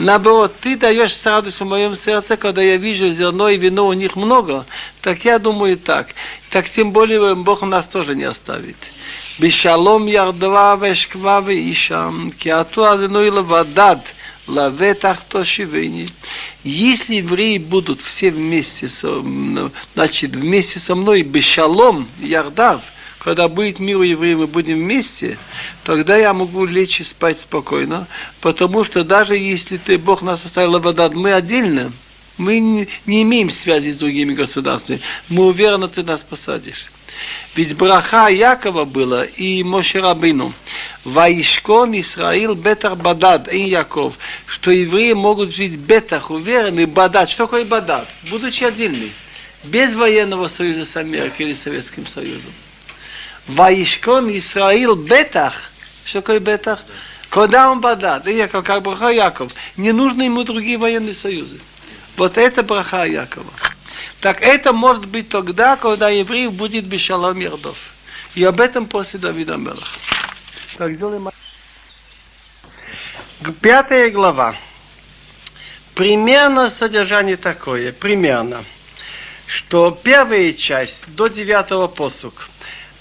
[0.00, 4.14] Наоборот, ты даешь радость в моем сердце, когда я вижу зерно и вино у них
[4.14, 4.66] много.
[5.00, 6.08] Так я думаю так.
[6.50, 8.76] Так тем более Бог нас тоже не оставит.
[9.40, 13.96] בשלום ירדבה ואשכבה ואישה, כי עתו אדינוי לבדד,
[14.48, 16.06] לבטח תושיבני.
[16.64, 18.88] Если евреи будут все вместе,
[19.94, 22.80] значит, вместе со мной, бешалом, ярдав,
[23.23, 25.37] когда будет мир у евреев, мы будем вместе,
[25.83, 28.07] тогда я могу лечь и спать спокойно,
[28.41, 31.91] потому что даже если ты, Бог нас оставил Абадад, мы отдельно,
[32.37, 36.87] мы не, имеем связи с другими государствами, мы уверены, ты нас посадишь.
[37.53, 40.53] Ведь браха Якова было и Мошерабину.
[41.03, 44.15] Ваишкон Исраил Бетах Бадад, и Яков,
[44.47, 47.29] что евреи могут жить Бетах, уверены, Бадад.
[47.29, 48.07] Что такое Бадад?
[48.31, 49.11] Будучи отдельны,
[49.63, 52.51] без военного союза с Америкой или Советским Союзом.
[53.51, 55.71] Ваишкон Исраил Бетах.
[56.05, 56.83] Что такое Бетах?
[57.29, 61.59] Когда он бадат, Яков, как браха Яков, не нужны ему другие военные союзы.
[62.17, 63.51] Вот это браха Якова.
[64.21, 67.77] Так это может быть тогда, когда еврей будет бешалом Ердов.
[68.35, 69.97] И об этом после Давида Мелах.
[70.77, 71.29] Так, сделаем...
[73.59, 74.55] Пятая глава.
[75.95, 78.63] Примерно содержание такое, примерно,
[79.45, 82.47] что первая часть до девятого посук–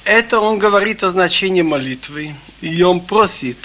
[0.05, 3.59] это он говорит о значении молитвы, и он просит,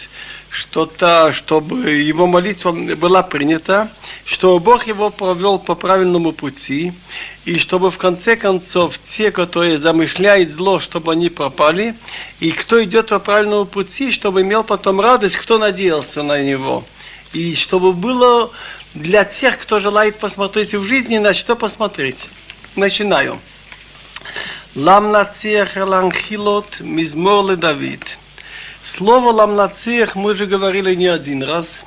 [0.55, 3.91] что-то, чтобы его молитва была принята,
[4.23, 6.93] чтобы Бог его провел по правильному пути,
[7.43, 11.95] и чтобы в конце концов те, которые замышляют зло, чтобы они пропали,
[12.39, 16.85] и кто идет по правильному пути, чтобы имел потом радость, кто надеялся на него.
[17.33, 18.51] И чтобы было
[18.93, 22.27] для тех, кто желает посмотреть в жизни, на что посмотреть.
[22.77, 23.39] Начинаю.
[24.75, 28.17] Ламнациях Ланхилот Мизмор Давид.
[28.83, 31.79] Слово Ламнациях мы же говорили не один раз,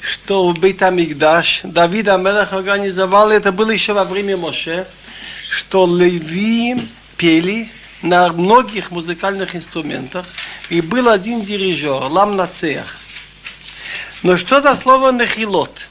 [0.00, 4.88] что в Бейтамикдаш Давид Амелах организовал, это было еще во время Моше,
[5.50, 7.70] что леви пели
[8.02, 10.26] на многих музыкальных инструментах,
[10.68, 12.96] и был один дирижер, Ламнациях.
[14.24, 15.86] Но что за слово Нехилот?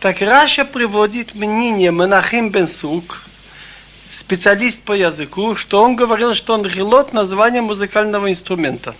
[0.00, 3.22] Так Раша приводит мнение Менахим бен Сук,
[4.12, 8.94] специалист по языку, что он говорил, что он рилот название музыкального инструмента.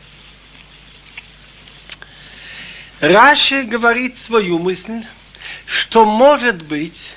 [3.00, 5.04] Раши говорит свою мысль,
[5.66, 7.10] что может быть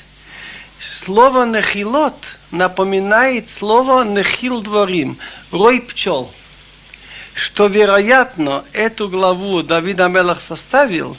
[0.79, 2.15] Слово «нехилот»
[2.51, 5.17] напоминает слово «нехил дворим»,
[5.51, 6.31] «рой пчел».
[7.34, 11.17] Что, вероятно, эту главу Давид Амелах составил,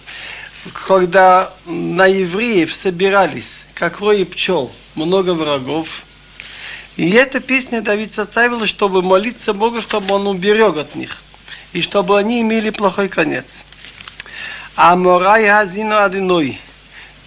[0.86, 6.02] когда на евреев собирались, как рой пчел, много врагов.
[6.96, 11.22] И эта песня Давид составил, чтобы молиться Богу, чтобы он уберег от них,
[11.72, 13.64] и чтобы они имели плохой конец.
[14.76, 16.58] Аморай Хазино Адиной,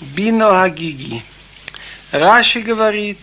[0.02, 1.24] Бино Хагиги.
[2.12, 3.20] Раши говорит,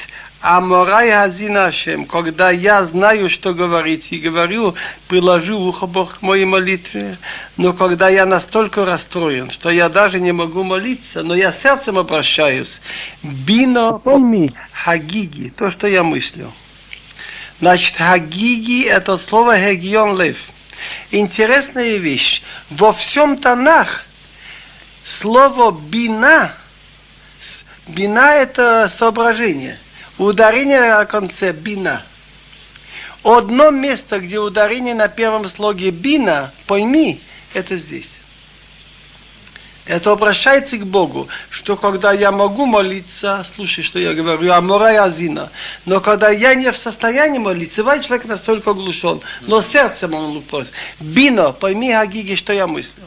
[0.49, 4.77] Аморай Хазина Ашем, когда я знаю, что говорить, и говорю,
[5.09, 7.19] приложу ухо Бог к моей молитве,
[7.57, 12.81] но когда я настолько расстроен, что я даже не могу молиться, но я сердцем обращаюсь,
[13.25, 16.53] бино, пойми, хагиги, то, что я мыслю.
[17.61, 20.39] Значит, хагиги– это слово хегион лев.
[21.11, 22.45] Интересная вещь.
[22.71, 24.05] Во всем Танах
[25.03, 26.55] слово бина–
[27.89, 29.79] Бина– это соображение.
[30.19, 32.03] Ударение на конце бина.
[33.23, 37.21] Одно место, где ударение на первом слоге бина, пойми,
[37.55, 38.17] это здесь.
[39.85, 44.97] Это обращается к Богу, что когда я могу молиться, слушай, что я говорю, амора и
[44.97, 45.51] азина,
[45.85, 50.73] но когда я не в состоянии молиться, бывает человек настолько оглушен, но сердцем он просит.
[50.99, 53.05] Бино, пойми, Агиги, что я мыслю.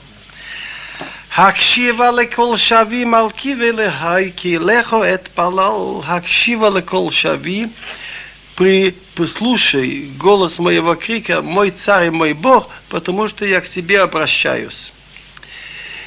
[1.39, 7.67] הקשיבה לכל שבי מלכי ולהי, כי לכו אתפלל, הקשיבה לכל שבי,
[8.55, 14.01] при, послушай голос моего крика, мой царь и мой Бог, потому что я к тебе
[14.01, 14.93] обращаюсь.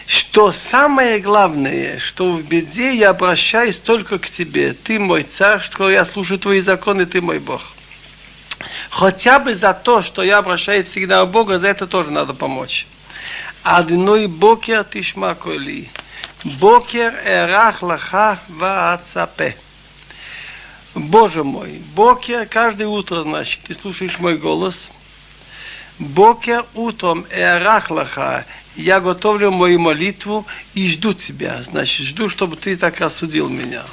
[0.06, 4.72] Что самое главное, что в беде я обращаюсь только к тебе.
[4.72, 7.62] Ты мой царь, что я слушаю твои законы, ты мой Бог.
[8.90, 12.88] Хотя бы за то, что я обращаюсь всегда к Богу, за это тоже надо помочь.
[13.63, 15.89] Адной бокер тишма коли.
[16.45, 19.57] Бокер эрах лаха ваацапе.
[20.95, 24.91] Боже мой, Бокер, каждое утро, значит, ты слушаешь мой голос.
[25.99, 28.45] Бокер утром эрах лаха.
[28.75, 30.45] Я готовлю мою молитву
[30.75, 31.63] и жду тебя.
[31.63, 33.85] Значит, жду, чтобы ты так осудил меня.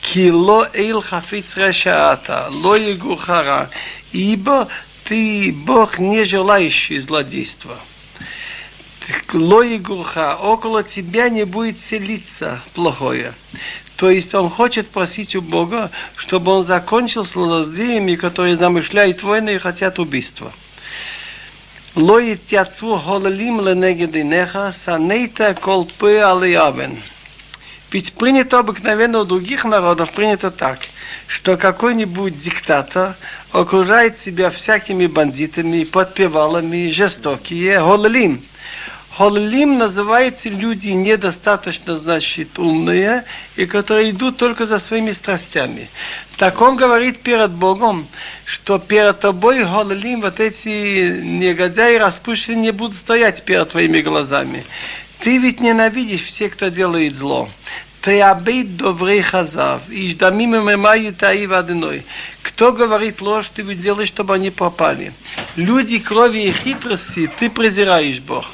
[0.00, 2.76] Кило эйл хафиц решаата, ло
[4.12, 4.68] ибо
[5.04, 7.78] ты Бог не желающий злодейства
[9.32, 13.34] лоигуха, около тебя не будет селиться плохое.
[13.96, 19.54] То есть он хочет просить у Бога, чтобы он закончил с злодеями, которые замышляют войны
[19.54, 20.52] и хотят убийства.
[21.94, 26.98] Лои тяцу холалим ленегединеха, санейта колпы алиявен.
[27.90, 30.78] Ведь принято обыкновенно у других народов, принято так,
[31.26, 33.14] что какой-нибудь диктатор
[33.52, 38.42] окружает себя всякими бандитами, подпевалами, жестокие, холалим–
[39.14, 43.24] Холлим называется люди недостаточно, значит, умные,
[43.56, 45.90] и которые идут только за своими страстями.
[46.38, 48.08] Так он говорит перед Богом,
[48.46, 54.64] что перед тобой, Холлим, вот эти негодяи распущенные будут стоять перед твоими глазами.
[55.18, 57.50] Ты ведь ненавидишь всех, кто делает зло.
[58.04, 62.04] Обид добрый хазав, и ждамим мемай таи водяной.
[62.40, 65.12] Кто говорит ложь, ты делаешь, чтобы они пропали.
[65.54, 68.50] Люди крови и хитрости, ты презираешь Бог.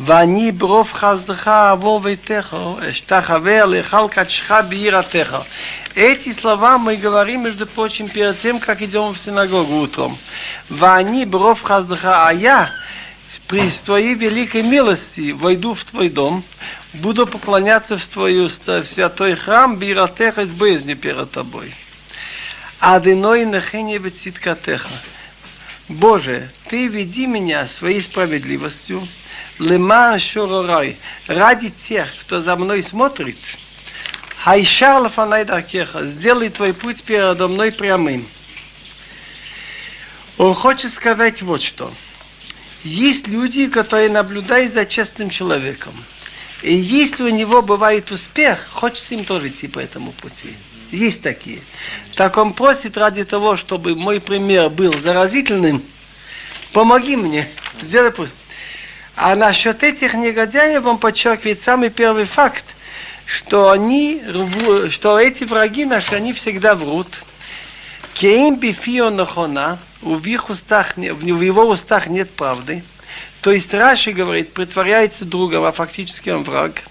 [0.00, 2.56] ואני ברוב חסדך אעבור ביתך,
[2.90, 5.36] אשתחווה לאכל קדשך ביראתך.
[5.96, 10.18] Эти слова мы говорим, между прочим, перед тем, как идем в синагогу утром.
[10.68, 12.70] Вани бров хаздыха, а я
[13.46, 16.44] при твоей великой милости войду в твой дом,
[16.92, 21.74] буду поклоняться в твой в святой храм, биратеха с боязнью перед тобой.
[22.78, 24.90] Адыной нахене циткатеха.
[25.88, 29.06] Боже, ты веди меня своей справедливостью,
[29.61, 30.97] лема шуророй,
[31.27, 33.37] ради тех, кто за мной смотрит,
[34.43, 38.27] хайшар лафанай даркеха, сделай твой путь передо мной прямым.
[40.37, 41.93] Он хочет сказать вот что.
[42.83, 45.93] Есть люди, которые наблюдают за честным человеком.
[46.63, 50.55] И если у него бывает успех, хочется им тоже идти по этому пути.
[50.91, 51.61] Есть такие.
[52.15, 55.83] Так он просит ради того, чтобы мой пример был заразительным,
[56.73, 57.49] помоги мне,
[57.81, 58.29] сделай путь.
[59.15, 62.65] А насчет этих негодяев он подчеркивает самый первый факт,
[63.25, 64.21] что они,
[64.89, 67.21] что эти враги наши, они всегда врут.
[68.13, 72.83] Кеим бифио нахона, в их устах, в его устах нет правды.
[73.41, 76.83] То есть Раши говорит, притворяется другом, а фактически он враг.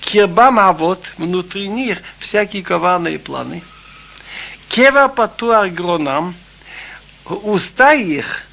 [0.00, 3.62] Кирбам авод, внутри них всякие коварные планы.
[4.68, 6.34] Кева патуар гронам,
[7.24, 8.44] уста их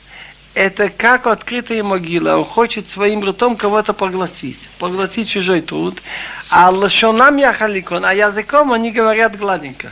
[0.55, 2.37] это как открытая могила.
[2.37, 4.69] Он хочет своим ртом кого-то поглотить.
[4.79, 6.01] Поглотить чужой труд.
[6.49, 9.91] А лошонам яхаликон, а языком они говорят гладенько.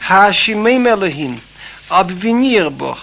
[0.00, 1.40] Хашимей Элохим,
[1.88, 2.98] обвинир Бог.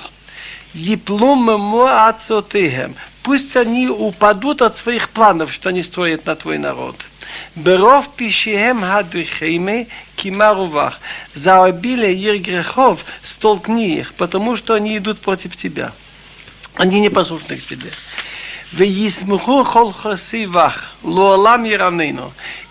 [0.74, 1.50] Еплум
[1.86, 2.96] ацотыхем.
[3.22, 6.96] Пусть они упадут от своих планов, что они строят на твой народ.
[7.56, 11.00] Беров пищеем хадвихейме кимарувах.
[11.36, 15.92] За обилие их грехов столкни их, потому что они идут против тебя.
[16.78, 17.92] Они непослушны к тебе.
[18.72, 21.66] Веисмуху хол хасивах, луалам.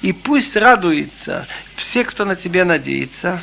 [0.02, 3.42] И пусть радуется все, кто на тебя надеется.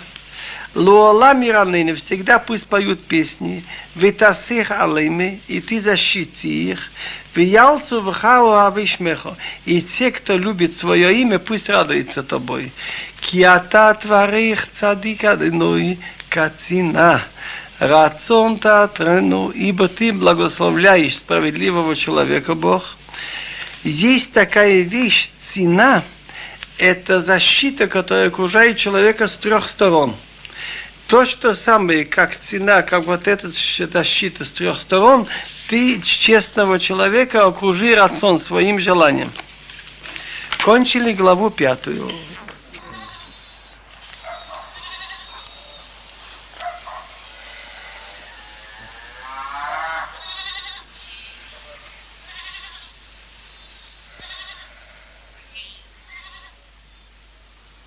[0.75, 3.63] Луалам яравнейну, всегда пусть поют песни.
[3.95, 6.91] Ветасих алейми, и ты защити их.
[7.35, 9.35] Виялцу вхау авишмехо.
[9.65, 12.71] И те, кто любит свое имя, пусть радуется тобой.
[13.21, 15.99] Киата тварих цадик адыной
[16.29, 17.23] кацина.
[17.83, 22.95] Рацион Татрену, ибо ты благословляешь справедливого человека, Бог.
[23.83, 26.01] Есть такая вещь, цена,
[26.77, 30.15] это защита, которая окружает человека с трех сторон.
[31.07, 35.27] То, что самое, как цена, как вот эта защита с трех сторон,
[35.67, 39.29] ты честного человека окружи рацион своим желанием.
[40.63, 42.09] Кончили главу пятую.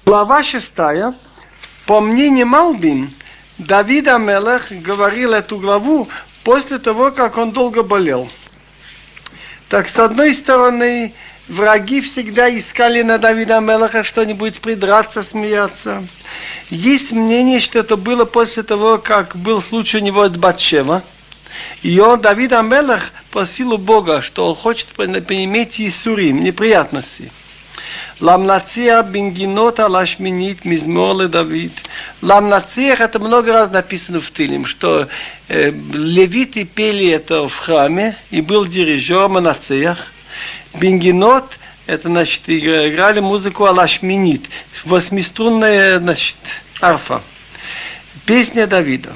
[0.09, 1.15] Глава шестая.
[1.85, 3.11] По мнению Малбин,
[3.59, 6.07] Давид Амелех говорил эту главу
[6.45, 8.31] после того, как он долго болел.
[9.69, 11.13] Так, с одной стороны,
[11.49, 16.07] враги всегда искали на Давида Мелаха что-нибудь придраться, смеяться.
[16.71, 21.03] Есть мнение, что это было после того, как был случай у него от Батшева.
[21.83, 27.33] И он, Давид Амелах, просил у Бога, что он хочет иметь Исурим, неприятности.
[28.21, 31.73] Ламнациях бенгинота лашминит мизмор Давид.
[32.23, 35.09] Ламнациях это много раз написано в Тилим, что
[35.49, 40.07] э, левиты пели это в храме, и был дирижер Манациях.
[40.75, 44.47] Бенгинот это значит играли музыку алашминит,
[44.85, 46.37] восьмиструнная значит,
[46.81, 47.23] арфа.
[48.25, 49.13] Песня Давида.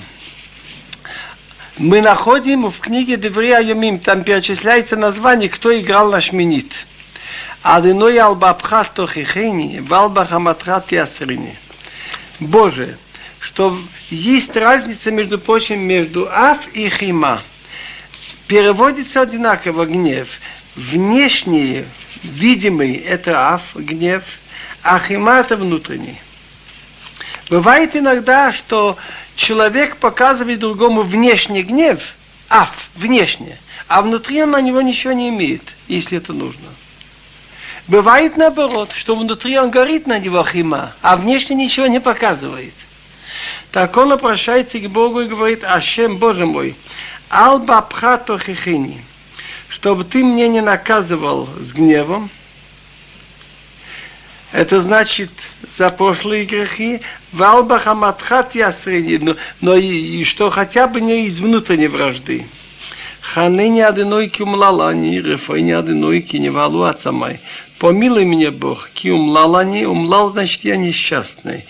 [1.79, 6.73] Мы находим в книге Деврия Юмим, там перечисляется название, кто играл на шминит.
[7.63, 11.59] Адыной албабха тохихени, валба хаматхат ясрини.
[12.39, 12.97] Боже,
[13.39, 17.43] что есть разница, между прочим, между аф и хима.
[18.47, 20.29] Переводится одинаково гнев.
[20.75, 21.85] Внешний,
[22.23, 24.23] видимый, это аф, гнев,
[24.83, 26.19] а хима это внутренний.
[27.51, 28.97] Бывает иногда, что
[29.37, 32.15] человек показывает другому внешний гнев,
[32.49, 36.69] аф, внешне, а внутри он на него ничего не имеет, если это нужно.
[37.91, 42.73] Бывает наоборот, что внутри он горит на него хима, а внешне ничего не показывает.
[43.73, 46.77] Так он обращается к Богу и говорит, Ашем, Боже мой,
[47.29, 49.03] алба пхато хихини,
[49.69, 52.31] чтобы ты мне не наказывал с гневом,
[54.53, 55.33] это значит
[55.77, 57.01] за прошлые грехи,
[57.33, 62.47] валба хаматхат ясрени, но, но и, и что хотя бы не из внутренней вражды.
[63.21, 67.41] Ханыни адыной кюмлалани, рефойни адыной киневалу ацамай.
[67.81, 71.65] Помилуй меня, Бог, ки умлалани, умлал, значит, я несчастный.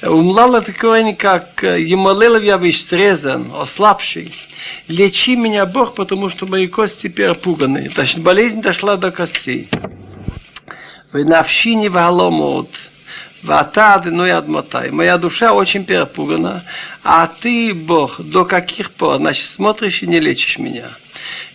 [0.00, 4.32] Умлал это такое, как Емалелов я вещь срезан, ослабший.
[4.86, 7.90] Лечи меня, Бог, потому что мои кости перепуганы.
[7.92, 9.68] Значит, болезнь дошла до костей.
[11.12, 12.70] Вы навшини валомот.
[13.42, 14.92] Вата адыной адмотай.
[14.92, 16.62] Моя душа очень перепугана.
[17.02, 19.16] А ты, Бог, до каких пор?
[19.16, 20.90] Значит, смотришь и не лечишь меня.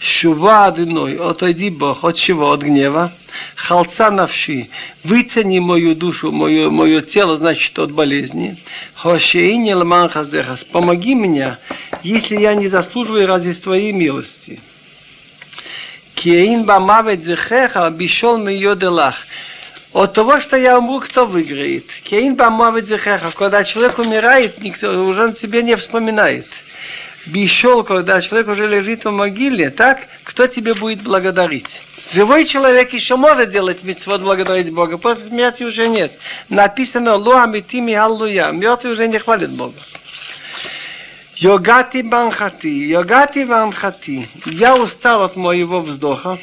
[0.02, 2.52] Шува адыной, отойди, Бог, от чего?
[2.52, 3.12] От гнева.
[3.56, 4.70] Халца навши,
[5.04, 8.58] выцени мою душу, мое, мое тело, значит, от болезни.
[8.96, 11.58] Хошеини ламан хаздехас, помоги мне,
[12.02, 14.60] если я не заслуживаю разве твоей милости.
[16.16, 18.44] Кеин бамавет зехеха, бишол
[18.76, 19.28] делах.
[19.94, 21.86] От того, что я умру, кто выиграет?
[22.04, 23.30] Кейн бамавет зехеха.
[23.38, 26.48] Когда человек умирает, никто уже он себе не вспоминает.
[27.26, 31.82] Бишол, когда человек уже лежит в могиле, так, кто тебе будет благодарить?
[32.12, 34.98] Живой человек еще может делать митцвот, благодарить Бога.
[34.98, 36.18] После смерти уже нет.
[36.50, 38.52] Написано «Луа митими аллуя».
[38.52, 39.76] Мертвый уже не хвалит Бога.
[41.38, 44.28] Йогати банхати, йогати банхати.
[44.46, 46.38] Я устал от моего вздоха.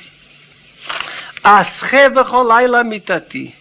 [1.42, 3.54] Асхе лайла митати.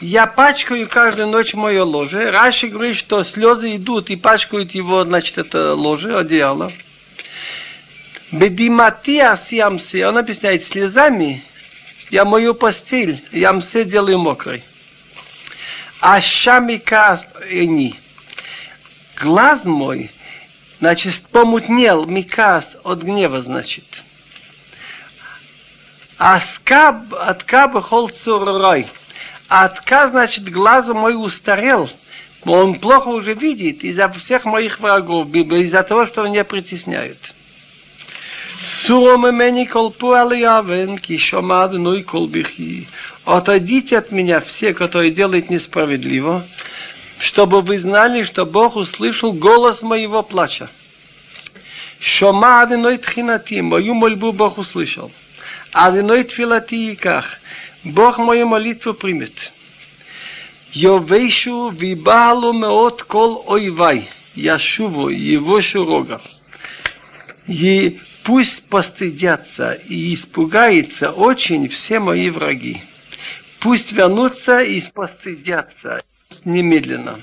[0.00, 2.30] Я пачкаю каждую ночь мое ложе.
[2.30, 6.72] Раши говорит, что слезы идут и пачкают его, значит, это ложе, одеяло.
[8.30, 11.44] Бедиматиас ямсе, он объясняет, слезами
[12.10, 14.62] я мою постель, ямсе делаю мокрой.
[16.00, 17.20] А щамика
[17.50, 17.98] не.
[19.16, 20.12] Глаз мой,
[20.78, 24.04] значит, помутнел, микас от гнева, значит.
[26.18, 27.42] А скаб, от
[29.48, 29.68] каба хол цурой.
[29.68, 31.88] Отка, значит, глазу мой устарел.
[32.44, 37.34] Он плохо уже видит из-за всех моих врагов, из-за того, что меня притесняют.
[38.62, 42.88] Суро мемени колпу алиявен, ки шомад ной колбихи.
[43.24, 46.44] Отойдите от меня все, которые делают несправедливо,
[47.18, 50.70] чтобы вы знали, что Бог услышал голос моего плача.
[52.00, 55.10] Шома адиной тхинати, мою мольбу Бог услышал.
[55.72, 57.38] Адиной тфилати ках,
[57.84, 59.52] Бог мою молитву примет.
[60.72, 66.20] Йовейшу вибалу меот кол ойвай, яшуву его шурога.
[67.46, 72.82] И пусть постыдятся и испугаются очень все мои враги.
[73.60, 76.02] Пусть вернутся и постыдятся
[76.44, 77.20] немедленно.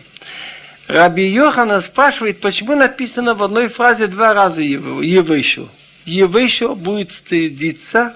[0.88, 5.70] Раби Йохана спрашивает, почему написано в одной фразе два раза Евышу.
[6.06, 8.16] Евышу будет стыдиться,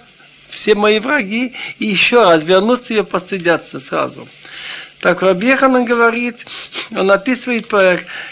[0.49, 4.27] все мои враги, и еще раз вернуться и постыдятся сразу.
[4.99, 6.45] Так Раби Йоханан говорит,
[6.91, 7.67] он описывает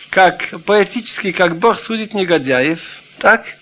[0.09, 2.81] как поэтически, как Бог судит негодяев,
[3.19, 3.55] так?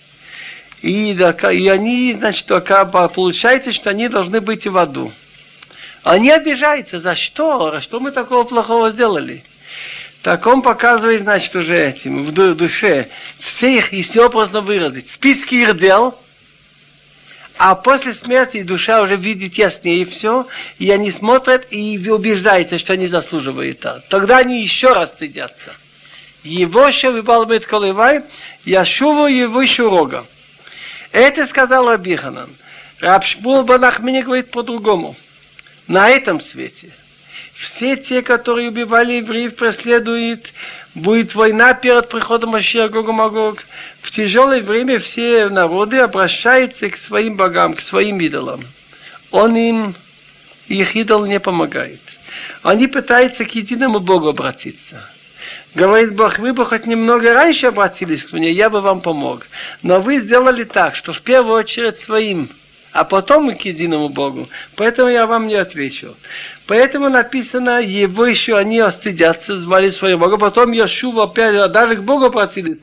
[0.82, 5.12] И, и они, значит, получается, что они должны быть в аду.
[6.02, 7.00] Они обижаются.
[7.00, 7.80] За что?
[7.80, 9.42] Что мы такого плохого сделали?
[10.22, 15.76] Так он показывает, значит, уже этим, в душе, все их, если образно выразить, списки их
[15.76, 16.18] дел,
[17.58, 20.46] а после смерти душа уже видит яснее все,
[20.78, 24.04] и они смотрят и убеждаются, что они заслуживают это.
[24.10, 25.72] Тогда они еще раз стыдятся.
[26.42, 28.22] Его еще выбалбит колывай,
[28.64, 30.26] я шуву его еще рога.
[31.12, 32.50] Это сказал Абиханан.
[33.00, 35.16] Раб Шмул Банахмини говорит по-другому
[35.86, 36.92] на этом свете.
[37.58, 40.52] Все те, которые убивали евреев, преследуют,
[40.94, 43.64] будет война перед приходом Машия Гога Магог.
[44.02, 48.62] В тяжелое время все народы обращаются к своим богам, к своим идолам.
[49.30, 49.94] Он им,
[50.68, 52.00] их идол не помогает.
[52.62, 55.02] Они пытаются к единому Богу обратиться.
[55.74, 59.46] Говорит Бог, вы бы хоть немного раньше обратились к мне, я бы вам помог.
[59.82, 62.50] Но вы сделали так, что в первую очередь своим
[62.96, 64.48] а потом к единому Богу.
[64.74, 66.14] Поэтому я вам не отвечу.
[66.66, 72.26] Поэтому написано, его еще они остыдятся, звали своего Бога, потом Яшува опять, даже к Богу
[72.26, 72.78] обратились.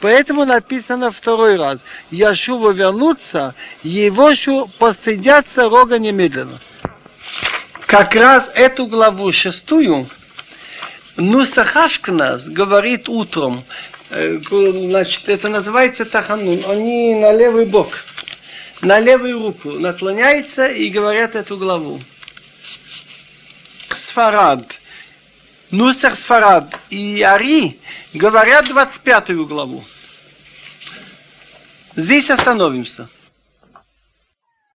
[0.00, 6.58] Поэтому написано второй раз, Яшува вернуться, его еще постыдятся рога немедленно.
[7.86, 10.08] Как раз эту главу шестую,
[11.16, 13.64] Нусахашкнас говорит утром,
[14.10, 18.04] э, значит, это называется Таханун, они на левый бок
[18.82, 22.00] на левую руку наклоняется и говорят эту главу.
[23.90, 24.80] Сфарад,
[25.70, 27.78] Нусах Сфарад и Ари
[28.14, 29.84] говорят 25 главу.
[31.96, 33.08] Здесь остановимся.